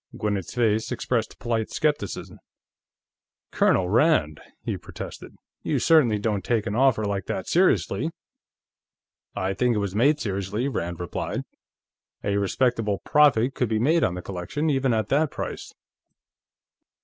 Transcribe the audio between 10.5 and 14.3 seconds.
Rand replied. "A respectable profit could be made on the